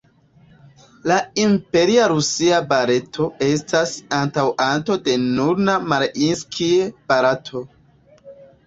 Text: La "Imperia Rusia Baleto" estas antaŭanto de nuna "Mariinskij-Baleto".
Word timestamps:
La 1.11 1.17
"Imperia 1.43 2.07
Rusia 2.13 2.63
Baleto" 2.73 3.27
estas 3.49 3.95
antaŭanto 4.23 4.99
de 5.11 5.17
nuna 5.29 5.79
"Mariinskij-Baleto". 5.95 7.65